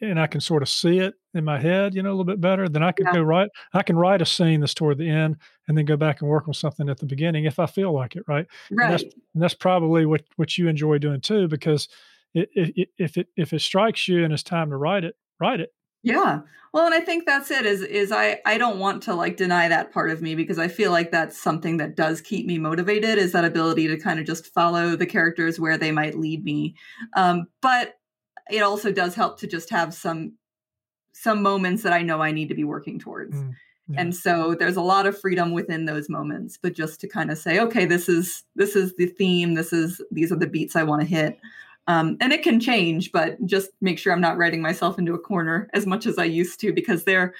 [0.00, 2.40] and I can sort of see it in my head, you know, a little bit
[2.40, 2.68] better.
[2.68, 3.14] Then I can yeah.
[3.14, 3.50] go write.
[3.72, 5.36] I can write a scene that's toward the end,
[5.68, 8.16] and then go back and work on something at the beginning if I feel like
[8.16, 8.46] it, right?
[8.70, 8.84] Right.
[8.84, 11.88] And that's, and that's probably what what you enjoy doing too, because
[12.34, 15.70] if, if it if it strikes you and it's time to write it, write it.
[16.02, 16.40] Yeah.
[16.72, 19.66] Well, and I think that's it is is I I don't want to like deny
[19.68, 23.18] that part of me because I feel like that's something that does keep me motivated
[23.18, 26.76] is that ability to kind of just follow the characters where they might lead me.
[27.16, 27.94] Um, but
[28.50, 30.34] it also does help to just have some
[31.12, 33.36] some moments that I know I need to be working towards.
[33.36, 33.54] Mm,
[33.88, 34.00] yeah.
[34.00, 37.38] And so there's a lot of freedom within those moments, but just to kind of
[37.38, 40.82] say, okay, this is this is the theme, this is these are the beats I
[40.82, 41.38] want to hit.
[41.88, 45.18] Um, and it can change, but just make sure I'm not writing myself into a
[45.18, 47.34] corner as much as I used to because there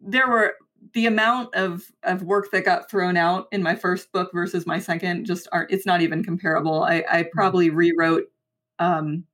[0.00, 0.54] there were
[0.92, 4.78] the amount of of work that got thrown out in my first book versus my
[4.78, 6.82] second just aren't it's not even comparable.
[6.82, 7.28] I, I mm-hmm.
[7.32, 8.24] probably rewrote
[8.78, 9.24] um,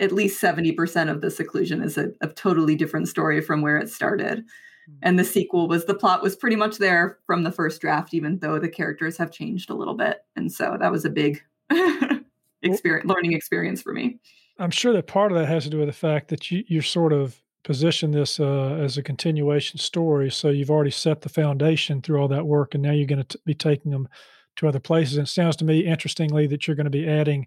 [0.00, 3.90] at least 70% of the seclusion is a, a, totally different story from where it
[3.90, 4.38] started.
[4.38, 4.94] Mm.
[5.02, 8.38] And the sequel was the plot was pretty much there from the first draft, even
[8.38, 10.24] though the characters have changed a little bit.
[10.36, 11.42] And so that was a big
[12.62, 14.18] experience, learning experience for me.
[14.58, 16.82] I'm sure that part of that has to do with the fact that you, you're
[16.82, 20.30] sort of position this uh, as a continuation story.
[20.30, 23.38] So you've already set the foundation through all that work, and now you're going to
[23.44, 24.08] be taking them
[24.56, 25.18] to other places.
[25.18, 27.46] And it sounds to me, interestingly, that you're going to be adding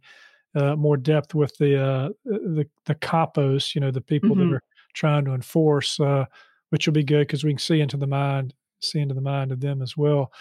[0.55, 4.49] uh, more depth with the uh, the the capos, you know, the people mm-hmm.
[4.49, 4.63] that are
[4.93, 6.25] trying to enforce, uh,
[6.69, 9.51] which will be good because we can see into the mind, see into the mind
[9.51, 10.31] of them as well.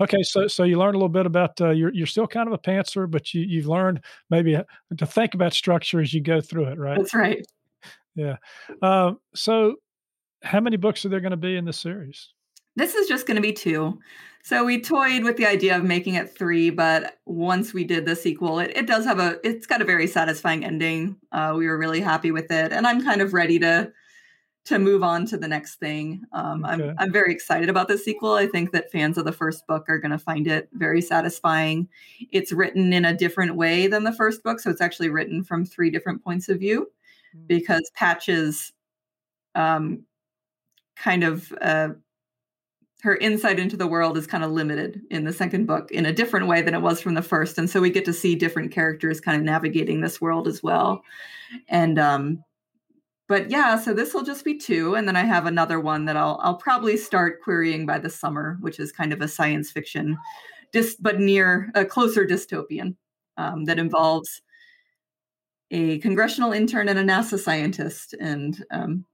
[0.00, 2.52] Okay, so so you learned a little bit about uh, you're you're still kind of
[2.52, 4.64] a pantser, but you you've learned maybe uh,
[4.96, 6.98] to think about structure as you go through it, right?
[6.98, 7.44] That's right.
[8.14, 8.36] Yeah.
[8.82, 9.76] Uh, so,
[10.42, 12.32] how many books are there going to be in this series?
[12.78, 13.98] This is just going to be two.
[14.44, 18.14] So we toyed with the idea of making it three, but once we did the
[18.14, 21.16] sequel, it, it does have a it's got a very satisfying ending.
[21.32, 23.92] Uh, we were really happy with it, and I'm kind of ready to
[24.66, 26.22] to move on to the next thing.
[26.32, 26.74] Um, okay.
[26.74, 28.34] I'm I'm very excited about the sequel.
[28.34, 31.88] I think that fans of the first book are going to find it very satisfying.
[32.30, 35.66] It's written in a different way than the first book, so it's actually written from
[35.66, 36.88] three different points of view,
[37.36, 37.46] mm-hmm.
[37.48, 38.72] because Patch's,
[39.56, 40.04] um,
[40.96, 41.88] kind of uh,
[43.02, 46.12] her insight into the world is kind of limited in the second book in a
[46.12, 48.72] different way than it was from the first and so we get to see different
[48.72, 51.02] characters kind of navigating this world as well
[51.68, 52.42] and um
[53.28, 56.16] but yeah so this will just be two and then i have another one that
[56.16, 60.18] i'll i'll probably start querying by the summer which is kind of a science fiction
[60.72, 62.96] dis, but near a closer dystopian
[63.36, 64.42] um, that involves
[65.70, 69.04] a congressional intern and a nasa scientist and um.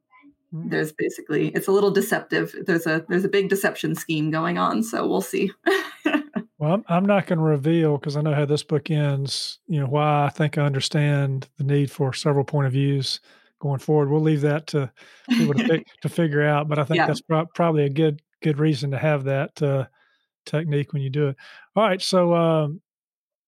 [0.54, 2.54] There's basically it's a little deceptive.
[2.64, 5.50] There's a there's a big deception scheme going on so we'll see.
[6.56, 9.80] Well i'm, I'm not going to reveal because i know how this book ends you
[9.80, 13.20] know why i think i understand the need for several point of views
[13.58, 14.10] going forward.
[14.10, 14.90] We'll leave that to
[15.28, 17.06] people to, to figure out but i think yeah.
[17.06, 19.86] that's pro- probably a good good reason to have that uh,
[20.46, 21.36] technique when you do it.
[21.74, 22.80] All right so um,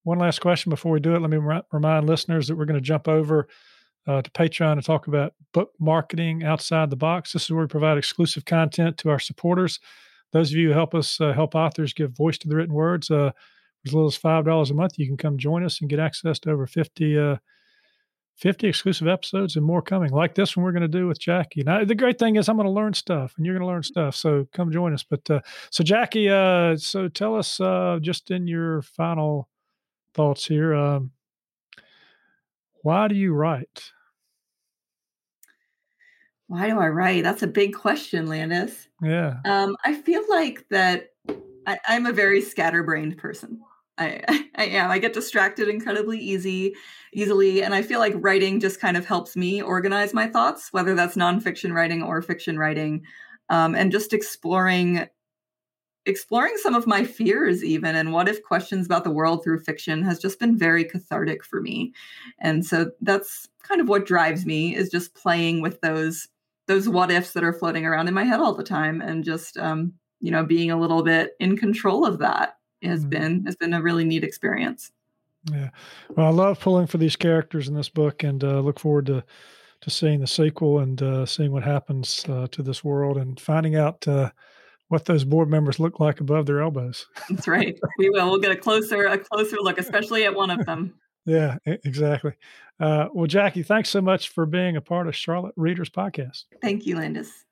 [0.02, 1.20] one last question before we do it.
[1.20, 1.38] Let me
[1.72, 3.48] remind listeners that we're going to jump over
[4.06, 7.32] uh, to Patreon to talk about book marketing outside the box.
[7.32, 9.80] This is where we provide exclusive content to our supporters.
[10.32, 13.10] Those of you who help us uh, help authors give voice to the written words,
[13.10, 13.30] uh,
[13.84, 16.38] as little as five dollars a month, you can come join us and get access
[16.40, 17.36] to over 50, uh,
[18.34, 21.64] 50 exclusive episodes and more coming, like this one we're going to do with Jacqui.
[21.64, 23.82] Now, the great thing is I'm going to learn stuff, and you're going to learn
[23.82, 24.16] stuff.
[24.16, 25.04] So come join us.
[25.04, 25.40] But uh,
[25.70, 27.58] so Jacqui, uh, so tell us
[28.02, 29.48] just in your final
[30.14, 30.74] thoughts here.
[30.74, 31.12] Um,
[32.82, 33.92] why do you write?
[36.48, 37.24] Why do I write?
[37.24, 38.88] That's a big question, Landis.
[39.02, 39.38] Yeah.
[39.44, 41.08] Um, I feel like that
[41.66, 43.60] I, am a very scatterbrained person.
[43.98, 44.22] I,
[44.56, 44.90] I am.
[44.90, 46.74] I get distracted incredibly easy,
[47.12, 50.94] easily, and I feel like writing just kind of helps me organize my thoughts, whether
[50.94, 53.04] that's nonfiction writing or fiction writing,
[53.48, 55.06] um, and just exploring
[56.06, 60.04] exploring some of my fears even and what if questions about the world through fiction
[60.04, 61.92] has just been very cathartic for me
[62.38, 66.28] and so that's kind of what drives me is just playing with those
[66.66, 69.56] those what ifs that are floating around in my head all the time and just
[69.58, 73.10] um, you know being a little bit in control of that has mm-hmm.
[73.10, 74.92] been has been a really neat experience.
[75.50, 75.70] Yeah.
[76.10, 79.24] Well i love pulling for these characters in this book and uh, look forward to
[79.82, 83.76] to seeing the sequel and uh, seeing what happens uh, to this world and finding
[83.76, 84.30] out uh,
[84.88, 87.06] what those board members look like above their elbows.
[87.28, 87.78] That's right.
[87.98, 88.30] We will.
[88.30, 90.94] We'll get a closer a closer look especially at one of them
[91.26, 92.32] yeah, exactly.
[92.78, 96.44] Uh, well, Jacqui, thanks so much for being a part of Charlotte Readers Podcast.
[96.62, 97.44] Thank you, Landis.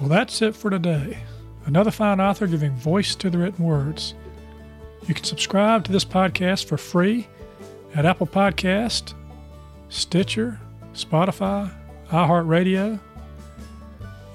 [0.00, 1.18] Well, that's it for today.
[1.66, 4.14] Another fine author giving voice to the written words.
[5.06, 7.28] You can subscribe to this podcast for free
[7.94, 9.14] at Apple Podcast,
[9.90, 10.58] Stitcher,
[10.94, 11.70] Spotify,
[12.08, 12.98] iHeartRadio,